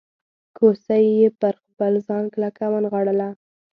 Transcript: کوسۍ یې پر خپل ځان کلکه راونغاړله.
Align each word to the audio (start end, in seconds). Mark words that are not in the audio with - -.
کوسۍ 0.57 1.05
یې 1.19 1.29
پر 1.39 1.53
خپل 1.65 1.93
ځان 2.07 2.23
کلکه 2.33 2.61
راونغاړله. 2.65 3.29